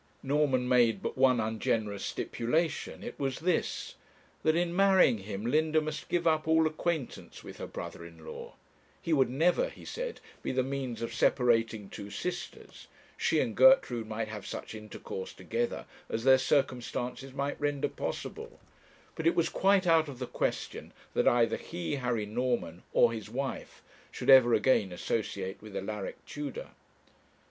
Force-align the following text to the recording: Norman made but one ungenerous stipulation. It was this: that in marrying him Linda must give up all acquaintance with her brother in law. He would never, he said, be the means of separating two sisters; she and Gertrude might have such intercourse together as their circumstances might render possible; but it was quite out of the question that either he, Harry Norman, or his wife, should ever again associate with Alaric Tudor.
Norman 0.23 0.67
made 0.67 0.99
but 1.03 1.15
one 1.15 1.39
ungenerous 1.39 2.03
stipulation. 2.03 3.03
It 3.03 3.19
was 3.19 3.41
this: 3.41 3.93
that 4.41 4.55
in 4.55 4.75
marrying 4.75 5.19
him 5.19 5.45
Linda 5.45 5.79
must 5.79 6.09
give 6.09 6.25
up 6.25 6.47
all 6.47 6.65
acquaintance 6.65 7.43
with 7.43 7.57
her 7.57 7.67
brother 7.67 8.03
in 8.03 8.25
law. 8.25 8.55
He 8.99 9.13
would 9.13 9.29
never, 9.29 9.69
he 9.69 9.85
said, 9.85 10.19
be 10.41 10.51
the 10.51 10.63
means 10.63 11.03
of 11.03 11.13
separating 11.13 11.87
two 11.87 12.09
sisters; 12.09 12.87
she 13.15 13.39
and 13.41 13.55
Gertrude 13.55 14.07
might 14.07 14.27
have 14.27 14.47
such 14.47 14.73
intercourse 14.73 15.33
together 15.33 15.85
as 16.09 16.23
their 16.23 16.39
circumstances 16.39 17.31
might 17.31 17.61
render 17.61 17.87
possible; 17.87 18.59
but 19.13 19.27
it 19.27 19.35
was 19.35 19.49
quite 19.49 19.85
out 19.85 20.07
of 20.09 20.17
the 20.17 20.25
question 20.25 20.93
that 21.13 21.27
either 21.27 21.57
he, 21.57 21.97
Harry 21.97 22.25
Norman, 22.25 22.81
or 22.91 23.11
his 23.13 23.29
wife, 23.29 23.83
should 24.11 24.31
ever 24.31 24.55
again 24.55 24.91
associate 24.91 25.61
with 25.61 25.75
Alaric 25.75 26.25
Tudor. 26.25 26.69